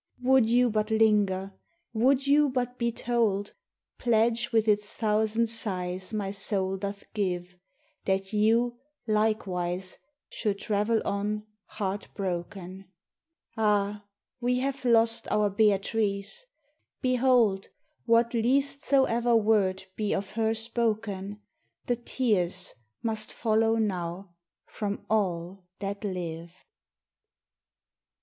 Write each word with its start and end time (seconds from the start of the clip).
Would 0.23 0.49
you 0.49 0.71
but 0.71 0.89
linger, 0.89 1.53
would 1.93 2.25
you 2.25 2.49
but 2.49 2.79
be 2.79 2.91
told, 2.91 3.53
Pledge 3.99 4.51
with 4.51 4.67
its 4.67 4.91
thousand 4.91 5.45
sighs 5.47 6.11
my 6.11 6.31
soul 6.31 6.77
doth 6.77 7.13
give 7.13 7.55
That 8.05 8.33
you, 8.33 8.79
likewise, 9.05 9.99
should 10.27 10.57
travel 10.57 11.03
on 11.05 11.45
heart 11.65 12.07
broken: 12.15 12.85
Ah, 13.55 14.07
we 14.39 14.57
have 14.57 14.83
lost 14.85 15.27
our 15.29 15.51
Beatrice! 15.51 16.47
Behold, 17.01 17.69
What 18.07 18.33
least 18.33 18.83
soever 18.83 19.35
word 19.35 19.83
be 19.95 20.15
of 20.15 20.31
her 20.31 20.55
spoken, 20.55 21.41
The 21.85 21.97
tears 21.97 22.73
must 23.03 23.31
follow 23.31 23.75
now 23.75 24.33
from 24.65 25.05
all 25.11 25.67
that 25.77 26.03
live. 26.03 26.65